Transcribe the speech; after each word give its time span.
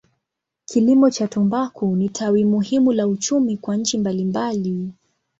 Kilimo 0.65 1.09
cha 1.09 1.27
tumbaku 1.27 1.95
ni 1.95 2.09
tawi 2.09 2.45
muhimu 2.45 2.91
la 2.93 3.07
uchumi 3.07 3.57
kwa 3.57 3.77
nchi 3.77 3.97
mbalimbali. 3.97 4.91